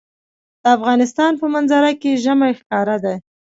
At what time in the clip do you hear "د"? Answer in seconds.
0.61-0.63